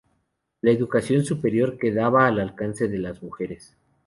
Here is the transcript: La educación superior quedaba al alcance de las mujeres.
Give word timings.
La 0.61 0.71
educación 0.71 1.23
superior 1.23 1.77
quedaba 1.77 2.25
al 2.25 2.39
alcance 2.39 2.87
de 2.87 2.97
las 2.97 3.21
mujeres. 3.21 3.77